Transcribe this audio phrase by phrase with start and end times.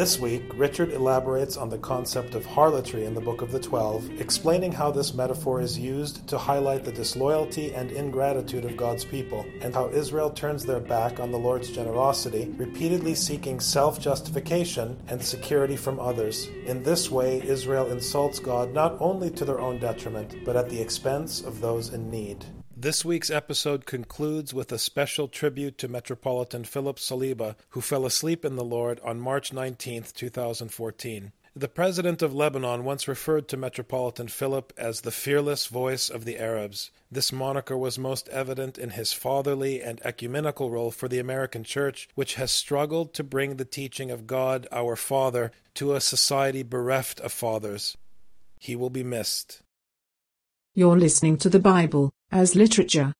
[0.00, 4.08] This week, Richard elaborates on the concept of harlotry in the Book of the Twelve,
[4.18, 9.44] explaining how this metaphor is used to highlight the disloyalty and ingratitude of God's people,
[9.60, 15.22] and how Israel turns their back on the Lord's generosity, repeatedly seeking self justification and
[15.22, 16.48] security from others.
[16.64, 20.80] In this way, Israel insults God not only to their own detriment, but at the
[20.80, 22.46] expense of those in need.
[22.82, 28.42] This week's episode concludes with a special tribute to Metropolitan Philip Saliba, who fell asleep
[28.42, 31.32] in the Lord on March 19, 2014.
[31.54, 36.38] The president of Lebanon once referred to Metropolitan Philip as the fearless voice of the
[36.38, 36.90] Arabs.
[37.12, 42.08] This moniker was most evident in his fatherly and ecumenical role for the American Church,
[42.14, 47.20] which has struggled to bring the teaching of God, our Father, to a society bereft
[47.20, 47.98] of fathers.
[48.58, 49.60] He will be missed.
[50.80, 53.12] You're listening to the Bible as literature.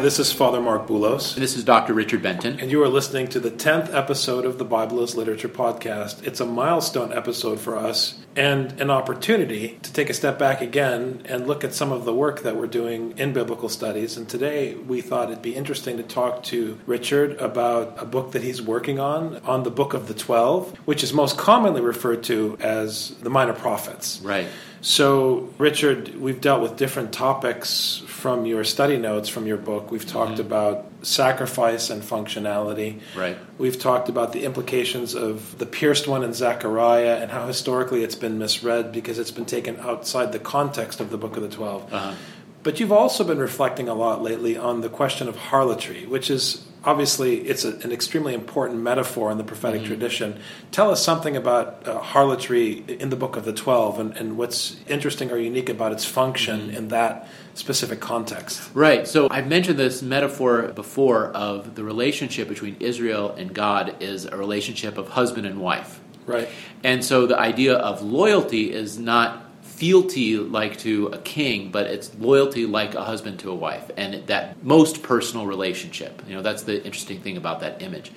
[0.00, 1.34] This is Father Marc Boulos.
[1.34, 1.92] This is Dr.
[1.92, 2.58] Richard Benton.
[2.58, 6.26] And you are listening to the 10th episode of the Bible as Literature podcast.
[6.26, 11.20] It's a milestone episode for us and an opportunity to take a step back again
[11.26, 14.16] and look at some of the work that we're doing in biblical studies.
[14.16, 18.42] And today we thought it'd be interesting to talk to Richard about a book that
[18.42, 22.56] he's working on, on the Book of the Twelve, which is most commonly referred to
[22.60, 24.18] as the Minor Prophets.
[24.22, 24.48] Right.
[24.82, 29.90] So, Richard, we've dealt with different topics from your study notes from your book.
[29.90, 30.40] We've talked mm-hmm.
[30.40, 33.00] about sacrifice and functionality.
[33.14, 33.36] Right.
[33.58, 38.14] We've talked about the implications of the pierced one in Zechariah and how historically it's
[38.14, 41.92] been misread because it's been taken outside the context of the Book of the 12
[41.92, 42.14] uh-huh.
[42.62, 46.66] But you've also been reflecting a lot lately on the question of harlotry, which is
[46.84, 49.88] obviously it's a, an extremely important metaphor in the prophetic mm-hmm.
[49.88, 50.40] tradition.
[50.70, 54.76] Tell us something about uh, harlotry in the Book of the Twelve, and, and, what's
[54.88, 56.76] interesting or unique about its function mm-hmm.
[56.76, 58.70] in that specific context.
[58.74, 59.06] Right.
[59.06, 64.36] So I've mentioned this metaphor before of the relationship between Israel and God is a
[64.36, 66.00] relationship of husband and wife.
[66.26, 66.48] Right.
[66.84, 69.49] And so the idea of loyalty is not
[69.80, 74.26] fealty like to a king, but it's loyalty like a husband to a wife, and
[74.26, 76.22] that most personal relationship.
[76.28, 78.12] You know, that's the interesting thing about that image.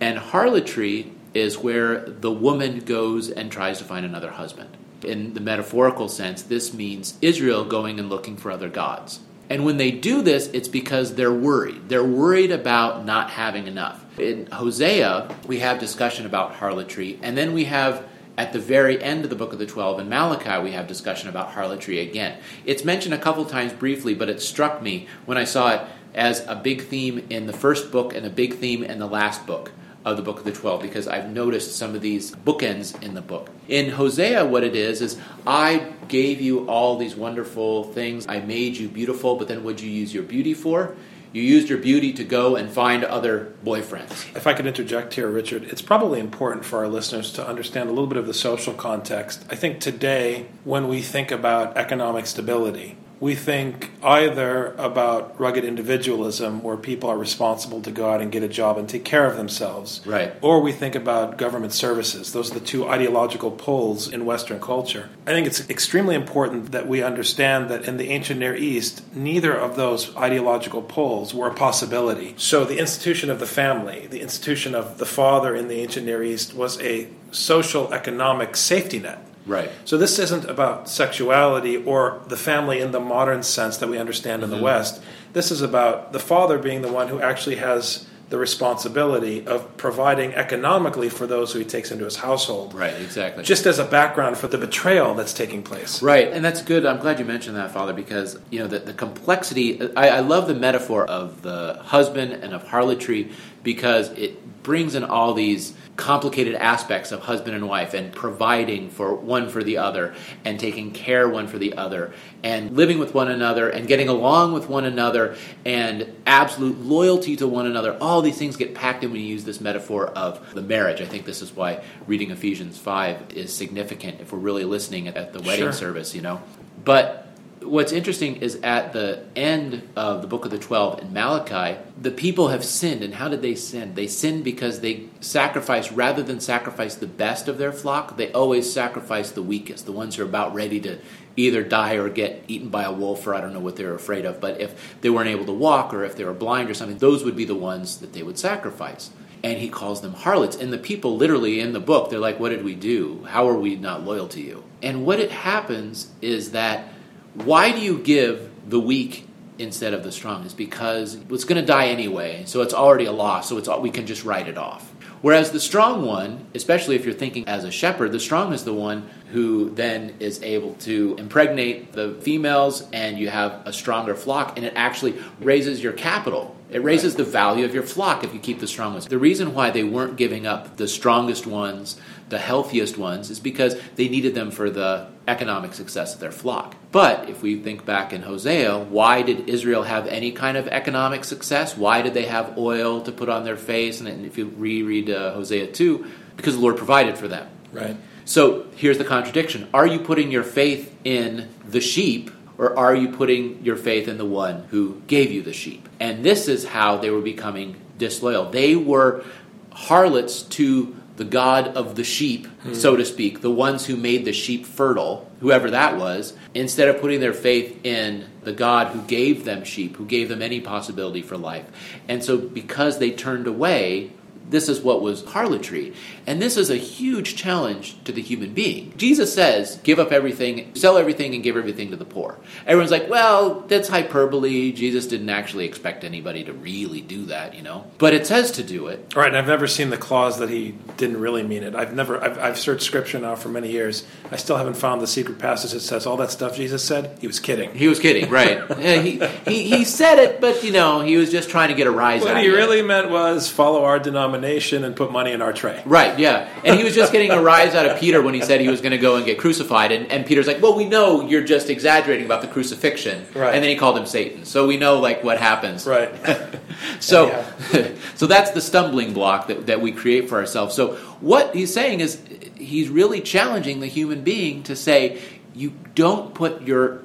[0.00, 4.76] And harlotry is where the woman goes and tries to find another husband.
[5.02, 9.18] In the metaphorical sense, this means Israel going and looking for other gods.
[9.50, 11.88] And when they do this, it's because they're worried.
[11.88, 14.04] They're worried about not having enough.
[14.20, 18.06] In Hosea, we have discussion about harlotry, and then we have
[18.36, 21.28] at the very end of the book of the 12 in Malachi, we have discussion
[21.28, 22.38] about harlotry again.
[22.64, 25.82] It's mentioned a couple times briefly, but it struck me when I saw it
[26.14, 29.46] as a big theme in the first book and a big theme in the last
[29.46, 29.72] book
[30.04, 33.22] of the book of the 12 because I've noticed some of these bookends in the
[33.22, 33.50] book.
[33.68, 38.26] In Hosea, what it is, is I gave you all these wonderful things.
[38.28, 40.96] I made you beautiful, but then what'd you use your beauty for?
[41.32, 44.36] You used your beauty to go and find other boyfriends.
[44.36, 47.92] If I could interject here, Richard, it's probably important for our listeners to understand a
[47.92, 49.42] little bit of the social context.
[49.48, 56.60] I think today, when we think about economic stability, we think either about rugged individualism
[56.60, 59.36] where people are responsible to go out and get a job and take care of
[59.36, 60.00] themselves.
[60.04, 60.34] Right.
[60.42, 62.32] Or we think about government services.
[62.32, 65.08] Those are the two ideological poles in Western culture.
[65.24, 69.56] I think it's extremely important that we understand that in the ancient Near East, neither
[69.56, 72.34] of those ideological poles were a possibility.
[72.38, 76.24] So the institution of the family, the institution of the father in the ancient Near
[76.24, 79.70] East was a social economic safety net Right.
[79.84, 84.42] So this isn't about sexuality or the family in the modern sense that we understand
[84.42, 84.44] mm-hmm.
[84.44, 84.64] in the mm-hmm.
[84.64, 85.02] West.
[85.32, 90.34] This is about the father being the one who actually has the responsibility of providing
[90.34, 92.72] economically for those who he takes into his household.
[92.72, 93.44] Right, exactly.
[93.44, 96.00] Just as a background for the betrayal that's taking place.
[96.00, 96.86] Right, and that's good.
[96.86, 99.82] I'm glad you mentioned that, Father, because you know the, the complexity.
[99.94, 105.04] I, I love the metaphor of the husband and of harlotry because it brings in
[105.04, 110.14] all these complicated aspects of husband and wife and providing for one for the other
[110.44, 112.12] and taking care one for the other
[112.42, 117.46] and living with one another and getting along with one another and absolute loyalty to
[117.46, 117.96] one another.
[118.00, 121.00] All these things get packed in when you use this metaphor of the marriage.
[121.00, 125.32] I think this is why reading ephesians 5 is significant if we're really listening at
[125.32, 125.72] the wedding sure.
[125.72, 126.40] service you know.
[126.84, 127.31] But
[127.64, 132.10] what's interesting is at the end of the book of the 12 in Malachi, the
[132.10, 133.02] people have sinned.
[133.02, 133.94] And how did they sin?
[133.94, 138.72] They sinned because they sacrificed, rather than sacrifice the best of their flock, they always
[138.72, 140.98] sacrifice the weakest, the ones who are about ready to
[141.36, 144.24] either die or get eaten by a wolf, or I don't know what they're afraid
[144.24, 144.40] of.
[144.40, 147.24] But if they weren't able to walk or if they were blind or something, those
[147.24, 149.10] would be the ones that they would sacrifice.
[149.44, 150.56] And he calls them harlots.
[150.56, 153.24] And the people, literally in the book, they're like, What did we do?
[153.28, 154.62] How are we not loyal to you?
[154.82, 156.91] And what it happens is that
[157.34, 159.26] why do you give the weak
[159.58, 160.44] instead of the strong?
[160.44, 163.90] Is because it's going to die anyway, so it's already a loss, so it's we
[163.90, 164.92] can just write it off.
[165.22, 168.74] Whereas the strong one, especially if you're thinking as a shepherd, the strong is the
[168.74, 174.56] one who then is able to impregnate the females and you have a stronger flock
[174.56, 176.56] and it actually raises your capital.
[176.72, 179.06] It raises the value of your flock if you keep the strong ones.
[179.06, 183.78] The reason why they weren't giving up the strongest ones, the healthiest ones, is because
[183.96, 186.74] they needed them for the economic success of their flock.
[186.90, 191.24] But if we think back in Hosea, why did Israel have any kind of economic
[191.24, 191.76] success?
[191.76, 194.00] Why did they have oil to put on their face?
[194.00, 197.48] And if you reread uh, Hosea 2, because the Lord provided for them.
[197.70, 197.96] Right.
[198.24, 202.30] So here's the contradiction Are you putting your faith in the sheep?
[202.62, 205.88] Or are you putting your faith in the one who gave you the sheep?
[205.98, 208.50] And this is how they were becoming disloyal.
[208.50, 209.24] They were
[209.72, 212.72] harlots to the God of the sheep, hmm.
[212.72, 217.00] so to speak, the ones who made the sheep fertile, whoever that was, instead of
[217.00, 221.20] putting their faith in the God who gave them sheep, who gave them any possibility
[221.20, 221.66] for life.
[222.06, 224.12] And so, because they turned away,
[224.52, 225.94] this is what was harlotry.
[226.26, 228.92] And this is a huge challenge to the human being.
[228.96, 232.38] Jesus says, give up everything, sell everything, and give everything to the poor.
[232.66, 234.72] Everyone's like, well, that's hyperbole.
[234.72, 237.86] Jesus didn't actually expect anybody to really do that, you know?
[237.98, 239.14] But it says to do it.
[239.16, 241.74] Right, and I've never seen the clause that he didn't really mean it.
[241.74, 244.06] I've never, I've, I've searched scripture now for many years.
[244.30, 247.18] I still haven't found the secret passage that says all that stuff Jesus said.
[247.20, 247.74] He was kidding.
[247.74, 248.62] He was kidding, right.
[248.78, 251.86] yeah, he, he, he said it, but, you know, he was just trying to get
[251.86, 255.32] a rise what out What he really meant was follow our denomination and put money
[255.32, 255.82] in our tray.
[255.84, 256.18] Right.
[256.18, 256.48] Yeah.
[256.64, 258.80] And he was just getting a rise out of Peter when he said he was
[258.80, 259.92] going to go and get crucified.
[259.92, 263.26] And, and Peter's like, well, we know you're just exaggerating about the crucifixion.
[263.34, 263.54] Right.
[263.54, 264.44] And then he called him Satan.
[264.44, 265.86] So we know, like, what happens.
[265.86, 266.12] Right.
[267.00, 267.44] so,
[268.14, 270.74] so that's the stumbling block that, that we create for ourselves.
[270.74, 272.20] So what he's saying is
[272.56, 275.20] he's really challenging the human being to say,
[275.54, 277.02] you don't put your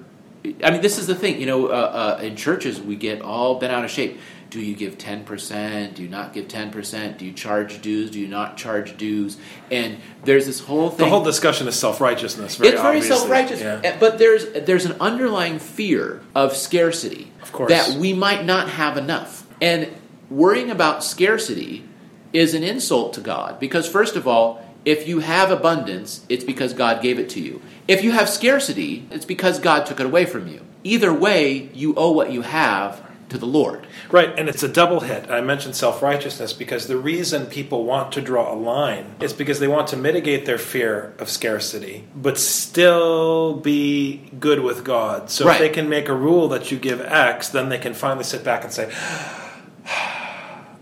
[0.64, 1.40] I mean, this is the thing.
[1.40, 4.20] You know, uh, uh, in churches, we get all bent out of shape
[4.50, 5.96] do you give 10%?
[5.96, 7.18] Do you not give 10%?
[7.18, 8.12] Do you charge dues?
[8.12, 9.38] Do you not charge dues?
[9.72, 11.06] And there's this whole thing.
[11.06, 12.60] The whole discussion is self righteousness.
[12.60, 13.60] It's very self righteous.
[13.60, 13.98] Yeah.
[14.00, 17.32] But there's, there's an underlying fear of scarcity.
[17.42, 17.70] Of course.
[17.70, 19.46] That we might not have enough.
[19.62, 19.92] And
[20.30, 21.84] worrying about scarcity
[22.32, 26.72] is an insult to God because, first of all, if you have abundance, it's because
[26.72, 27.62] God gave it to you.
[27.90, 30.62] If you have scarcity, it's because God took it away from you.
[30.86, 33.86] Either way, you owe what you have to the Lord.
[34.10, 35.30] Right, and it's a double hit.
[35.30, 39.60] I mentioned self righteousness because the reason people want to draw a line is because
[39.60, 45.30] they want to mitigate their fear of scarcity, but still be good with God.
[45.30, 45.56] So right.
[45.56, 48.46] if they can make a rule that you give X, then they can finally sit
[48.46, 48.90] back and say,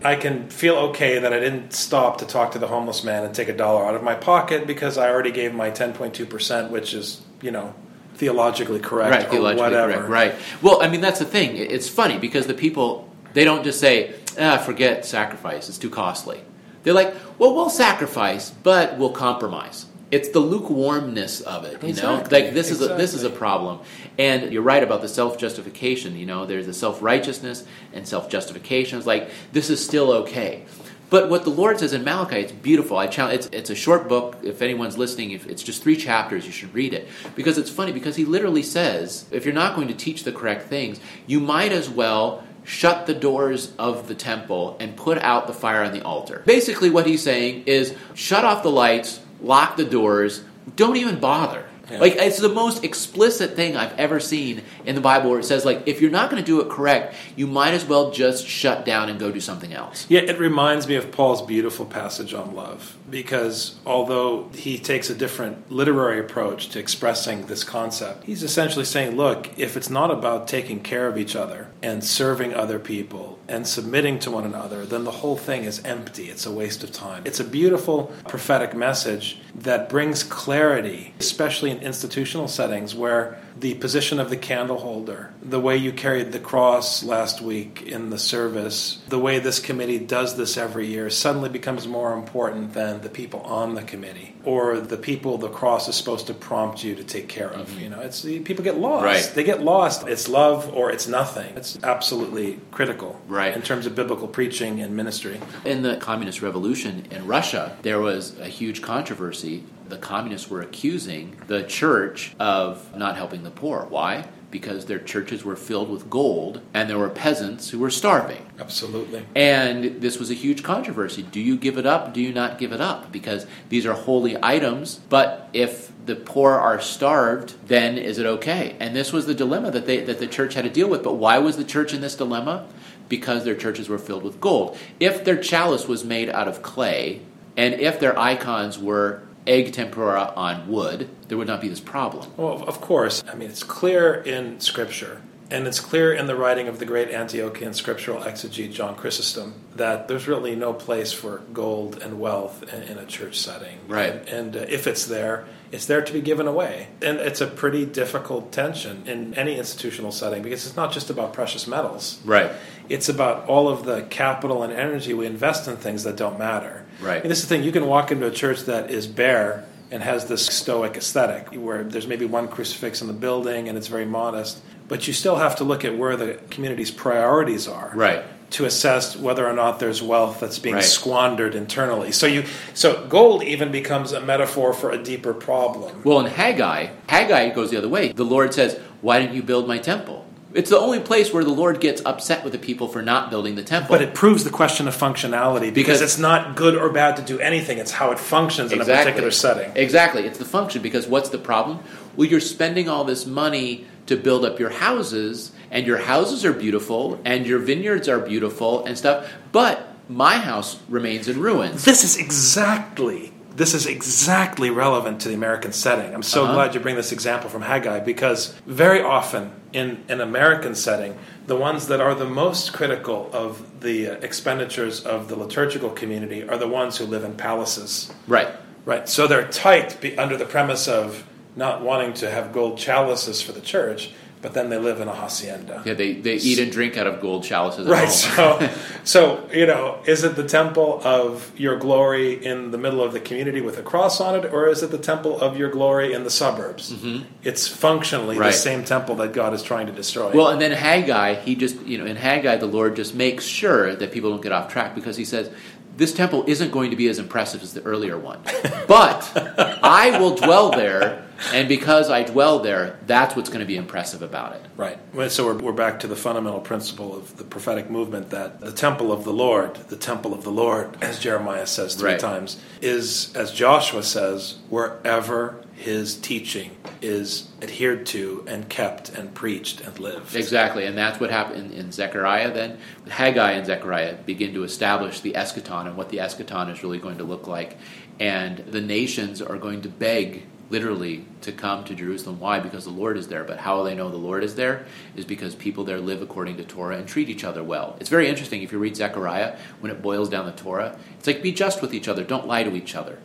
[0.06, 3.34] I can feel okay that I didn't stop to talk to the homeless man and
[3.34, 7.22] take a dollar out of my pocket because I already gave my 10.2%, which is,
[7.42, 7.74] you know,
[8.14, 9.92] theologically correct right, theologically whatever.
[9.92, 10.34] Correct, right.
[10.62, 11.56] Well, I mean, that's the thing.
[11.56, 16.40] It's funny because the people, they don't just say, ah, forget sacrifice, it's too costly.
[16.84, 19.86] They're like, well, we'll sacrifice, but we'll compromise.
[20.10, 22.38] It's the lukewarmness of it, you exactly.
[22.38, 22.44] know.
[22.44, 22.86] Like this exactly.
[22.86, 23.80] is a, this is a problem,
[24.18, 26.16] and you're right about the self justification.
[26.16, 28.98] You know, there's the self righteousness and self justification.
[28.98, 30.64] It's like this is still okay.
[31.08, 32.98] But what the Lord says in Malachi, it's beautiful.
[32.98, 34.38] I challenge, it's, it's a short book.
[34.42, 37.06] If anyone's listening, if it's just three chapters, you should read it.
[37.36, 40.68] Because it's funny, because he literally says, if you're not going to teach the correct
[40.68, 45.52] things, you might as well shut the doors of the temple and put out the
[45.52, 46.42] fire on the altar.
[46.44, 50.42] Basically, what he's saying is shut off the lights, lock the doors,
[50.74, 51.64] don't even bother.
[51.90, 51.98] Yeah.
[51.98, 55.64] Like it's the most explicit thing I've ever seen in the Bible where it says
[55.64, 58.84] like if you're not going to do it correct, you might as well just shut
[58.84, 60.06] down and go do something else.
[60.08, 65.14] Yeah, it reminds me of Paul's beautiful passage on love because although he takes a
[65.14, 70.48] different literary approach to expressing this concept, he's essentially saying, look, if it's not about
[70.48, 75.04] taking care of each other and serving other people and submitting to one another, then
[75.04, 76.30] the whole thing is empty.
[76.30, 77.22] It's a waste of time.
[77.24, 84.20] It's a beautiful prophetic message that brings clarity, especially in institutional settings where the position
[84.20, 89.02] of the candle holder, the way you carried the cross last week in the service,
[89.08, 93.40] the way this committee does this every year suddenly becomes more important than the people
[93.40, 97.28] on the committee or the people the cross is supposed to prompt you to take
[97.28, 97.68] care of.
[97.68, 97.80] Mm-hmm.
[97.80, 99.04] You know, it's people get lost.
[99.04, 99.32] Right.
[99.34, 100.06] They get lost.
[100.06, 101.56] It's love or it's nothing.
[101.56, 103.20] It's absolutely critical.
[103.26, 103.54] Right.
[103.54, 105.40] In terms of biblical preaching and ministry.
[105.64, 111.36] In the communist revolution in Russia, there was a huge controversy the communists were accusing
[111.46, 113.86] the church of not helping the poor.
[113.88, 114.26] Why?
[114.50, 118.46] because their churches were filled with gold and there were peasants who were starving.
[118.58, 119.24] Absolutely.
[119.34, 121.22] And this was a huge controversy.
[121.22, 122.14] Do you give it up?
[122.14, 123.12] Do you not give it up?
[123.12, 128.76] Because these are holy items, but if the poor are starved, then is it okay?
[128.78, 131.02] And this was the dilemma that they that the church had to deal with.
[131.02, 132.66] But why was the church in this dilemma?
[133.08, 134.78] Because their churches were filled with gold.
[135.00, 137.20] If their chalice was made out of clay,
[137.56, 142.30] and if their icons were egg tempera on wood, there would not be this problem.
[142.36, 143.22] Well, of course.
[143.30, 147.10] I mean, it's clear in Scripture, and it's clear in the writing of the great
[147.10, 152.82] Antiochian scriptural exegete John Chrysostom that there's really no place for gold and wealth in,
[152.82, 153.78] in a church setting.
[153.86, 154.12] Right.
[154.12, 156.88] And, and uh, if it's there, it's there to be given away.
[157.02, 161.32] And it's a pretty difficult tension in any institutional setting because it's not just about
[161.32, 162.20] precious metals.
[162.24, 162.50] Right.
[162.88, 166.86] It's about all of the capital and energy we invest in things that don't matter.
[167.00, 167.22] Right.
[167.22, 170.02] And this is the thing you can walk into a church that is bare and
[170.02, 174.04] has this stoic aesthetic where there's maybe one crucifix in the building and it's very
[174.04, 177.92] modest, but you still have to look at where the community's priorities are.
[177.94, 178.22] Right.
[178.50, 180.84] To assess whether or not there's wealth that's being Right.
[180.84, 182.12] squandered internally.
[182.12, 186.02] So you so gold even becomes a metaphor for a deeper problem.
[186.04, 188.12] Well, in Haggai, Haggai goes the other way.
[188.12, 190.24] The Lord says, Why didn't you build my temple?
[190.54, 193.56] It's the only place where the Lord gets upset with the people for not building
[193.56, 193.92] the temple.
[193.94, 197.22] But it proves the question of functionality because Because- it's not good or bad to
[197.22, 197.76] do anything.
[197.78, 199.70] It's how it functions in a particular setting.
[199.74, 200.24] Exactly.
[200.24, 201.80] It's the function because what's the problem?
[202.16, 206.52] Well, you're spending all this money to build up your houses, and your houses are
[206.52, 211.84] beautiful, and your vineyards are beautiful and stuff, but my house remains in ruins.
[211.84, 216.12] This is exactly this is exactly relevant to the American setting.
[216.14, 216.52] I'm so Uh-huh.
[216.52, 221.56] glad you bring this example from Haggai because very often in an American setting, the
[221.56, 226.58] ones that are the most critical of the uh, expenditures of the liturgical community are
[226.58, 228.12] the ones who live in palaces.
[228.28, 228.48] Right.
[228.84, 229.08] Right.
[229.08, 231.24] So they're tight under the premise of
[231.56, 235.14] not wanting to have gold chalices for the church, but then they live in a
[235.14, 235.82] hacienda.
[235.86, 237.88] Yeah, they, they eat and drink out of gold chalices.
[237.88, 238.08] Right.
[238.08, 238.68] So,
[239.04, 243.18] so you know, is it the temple of your glory in the middle of the
[243.18, 246.22] community with a cross on it, or is it the temple of your glory in
[246.22, 246.92] the suburbs?
[246.92, 247.24] Mm-hmm.
[247.42, 248.52] It's functionally Right.
[248.52, 250.30] the same temple that God is trying to destroy.
[250.32, 253.96] Well, and then Haggai, he just, you know, in Haggai, the Lord just makes sure
[253.96, 255.50] that people don't get off track because he says,
[255.96, 258.40] this temple isn't going to be as impressive as the earlier one.
[258.86, 259.32] But
[259.82, 264.22] I will dwell there, and because I dwell there, that's what's going to be impressive
[264.22, 264.62] about it.
[264.76, 264.98] Right.
[265.30, 269.12] So we're, we're back to the fundamental principle of the prophetic movement that the temple
[269.12, 272.20] of the Lord, the temple of the Lord, as Jeremiah says three Right.
[272.20, 276.70] times, is, as Joshua says, wherever his teaching
[277.02, 280.34] is adhered to and kept and preached and lived.
[280.34, 282.78] Exactly, and that's what happened in, in Zechariah then.
[283.08, 287.18] Haggai and Zechariah begin to establish the eschaton and what the eschaton is really going
[287.18, 287.76] to look like.
[288.18, 292.40] And the nations are going to beg, literally, to come to Jerusalem.
[292.40, 292.58] Why?
[292.58, 293.44] Because the Lord is there.
[293.44, 296.64] But how they know the Lord is there is because people there live according to
[296.64, 297.96] Torah and treat each other well.
[298.00, 301.42] It's very interesting if you read Zechariah, when it boils down the Torah, it's like
[301.42, 303.18] be just with each other, don't lie to each other.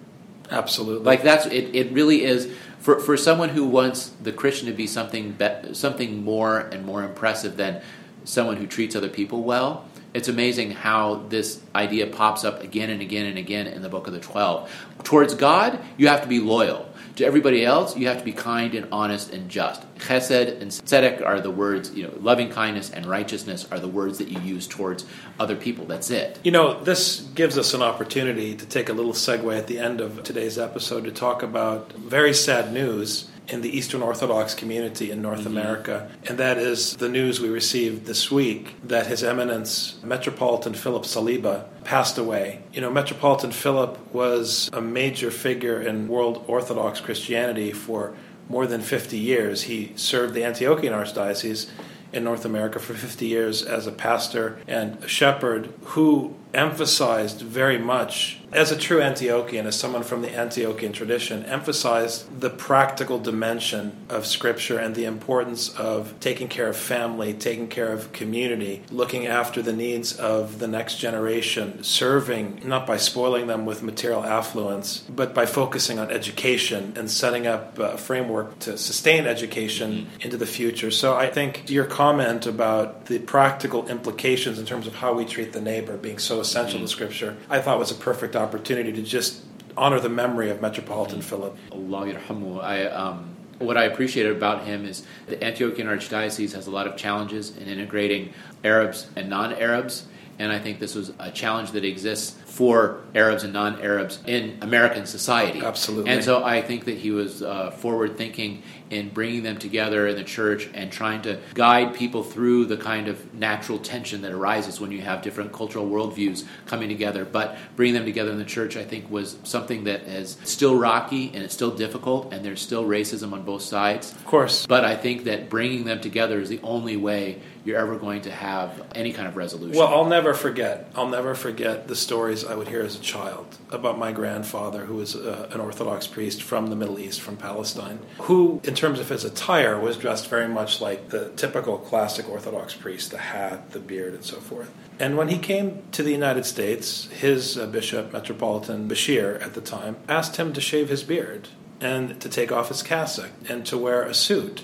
[0.51, 1.05] Absolutely.
[1.05, 1.75] Like that's it.
[1.75, 6.23] It really is for for someone who wants the Christian to be something be, something
[6.23, 7.81] more and more impressive than
[8.25, 9.85] someone who treats other people well.
[10.13, 14.07] It's amazing how this idea pops up again and again and again in the book
[14.07, 14.69] of the Twelve.
[15.03, 16.90] Towards God, you have to be loyal.
[17.17, 19.81] To everybody else, you have to be kind and honest and just.
[19.95, 24.17] Chesed and tzedek are the words, you know, loving kindness and righteousness are the words
[24.19, 25.05] that you use towards
[25.39, 25.85] other people.
[25.85, 26.39] That's it.
[26.43, 30.01] You know, this gives us an opportunity to take a little segue at the end
[30.01, 35.21] of today's episode to talk about very sad news in the Eastern Orthodox community in
[35.21, 35.57] North mm-hmm.
[35.57, 36.09] America.
[36.27, 41.65] And that is the news we received this week that His Eminence Metropolitan Philip Saliba
[41.83, 42.61] passed away.
[42.73, 48.15] You know, Metropolitan Philip was a major figure in world Orthodox Christianity for
[48.47, 49.63] more than 50 years.
[49.63, 51.69] He served the Antiochian Archdiocese
[52.13, 57.77] in North America for 50 years as a pastor and a shepherd who emphasized very
[57.77, 63.95] much, as a true Antiochian, as someone from the Antiochian tradition, emphasized the practical dimension
[64.09, 69.25] of Scripture and the importance of taking care of family, taking care of community, looking
[69.25, 74.99] after the needs of the next generation, serving not by spoiling them with material affluence,
[75.09, 80.21] but by focusing on education and setting up a framework to sustain education mm-hmm.
[80.21, 80.91] into the future.
[80.91, 85.53] So I think your comment about the practical implications in terms of how we treat
[85.53, 89.41] the neighbor being so essential to Scripture, I thought was a perfect opportunity to just
[89.77, 91.55] honor the memory of Metropolitan Philip.
[91.71, 92.61] Allah yarhamu.
[92.61, 96.97] I um, what I appreciated about him is the Antiochian Archdiocese has a lot of
[96.97, 98.33] challenges in integrating
[98.63, 100.07] Arabs and non-Arabs,
[100.39, 105.05] and I think this was a challenge that exists for Arabs and non-Arabs in American
[105.05, 105.61] society.
[105.61, 106.11] Absolutely.
[106.11, 110.17] And so I think that he was uh, forward thinking in bringing them together in
[110.17, 114.81] the church and trying to guide people through the kind of natural tension that arises
[114.81, 117.23] when you have different cultural worldviews coming together.
[117.23, 121.31] But bringing them together in the church, I think, was something that is still rocky
[121.33, 124.11] and it's still difficult, and there's still racism on both sides.
[124.11, 124.67] Of course.
[124.67, 128.31] But I think that bringing them together is the only way you're ever going to
[128.31, 129.77] have any kind of resolution.
[129.77, 130.91] Well, I'll never forget.
[130.95, 134.95] I'll never forget the stories I would hear as a child about my grandfather, who
[134.95, 139.09] was uh, an Orthodox priest from the Middle East, from Palestine, who, in terms of
[139.09, 143.79] his attire, was dressed very much like the typical classic Orthodox priest the hat, the
[143.79, 144.71] beard, and so forth.
[144.99, 149.61] And when he came to the United States, his uh, bishop, Metropolitan Bashir at the
[149.61, 153.77] time, asked him to shave his beard and to take off his cassock and to
[153.77, 154.63] wear a suit.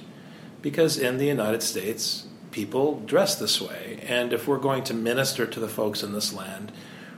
[0.62, 4.00] Because in the United States, people dress this way.
[4.08, 6.72] And if we're going to minister to the folks in this land,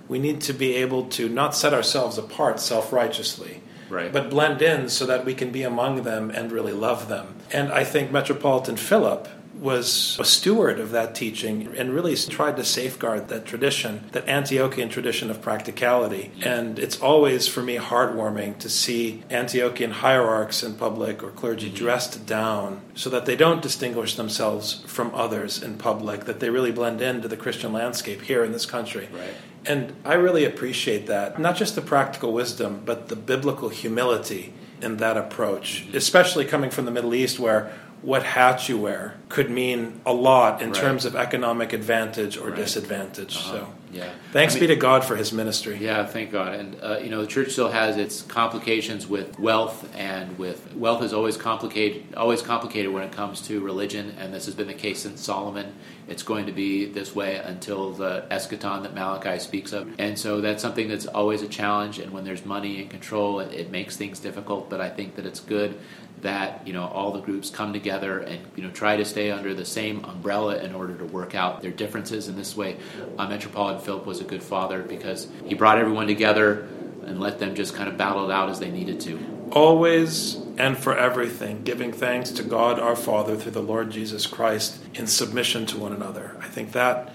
[0.09, 4.11] we need to be able to not set ourselves apart self righteously, Right.
[4.11, 7.35] but blend in so that we can be among them and really love them.
[7.53, 9.27] And I think Metropolitan Philip
[9.59, 14.89] was a steward of that teaching and really tried to safeguard that tradition, that Antiochian
[14.89, 16.31] tradition of practicality.
[16.41, 21.75] And it's always, for me, heartwarming to see Antiochian hierarchs in public or clergy mm-hmm.
[21.75, 26.71] dressed down so that they don't distinguish themselves from others in public, that they really
[26.71, 29.09] blend into the Christian landscape here in this country.
[29.11, 29.33] Right.
[29.65, 31.39] And I really appreciate that.
[31.39, 35.97] Not just the practical wisdom, but the biblical humility in that approach, mm-hmm.
[35.97, 40.61] especially coming from the Middle East where what hat you wear could mean a lot
[40.61, 40.81] in Right.
[40.81, 42.55] terms of economic advantage or Right.
[42.55, 43.35] disadvantage.
[43.37, 43.51] Uh-huh.
[43.51, 44.09] So, yeah.
[44.31, 45.77] thanks I be to God for his ministry.
[45.81, 46.53] Yeah, thank God.
[46.53, 51.03] And uh, you know, the church still has its complications with wealth, and with wealth
[51.03, 54.15] is always complicated, always complicated when it comes to religion.
[54.19, 55.73] And this has been the case since Solomon.
[56.07, 59.87] It's going to be this way until the eschaton that Malachi speaks of.
[59.99, 61.99] And so that's something that's always a challenge.
[61.99, 64.69] And when there's money and control, it, it makes things difficult.
[64.71, 65.77] But I think that it's good
[66.21, 69.53] that you know all the groups come together and you know try to stay under
[69.53, 72.77] the same umbrella in order to work out their differences in this way
[73.17, 76.67] uh, metropolitan philip was a good father because he brought everyone together
[77.05, 79.17] and let them just kind of battle it out as they needed to
[79.51, 84.79] Always and for everything, giving thanks to God our Father through the Lord Jesus Christ
[84.93, 86.37] in submission to one another.
[86.39, 87.11] I think that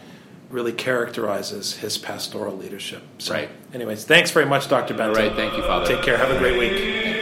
[0.50, 3.02] really characterizes his pastoral leadership.
[3.18, 3.50] So, Right.
[3.72, 4.94] anyways, thanks very much, Dr.
[4.94, 5.14] all Benton.
[5.14, 6.16] right thank you father Take care.
[6.16, 7.13] Have a great week.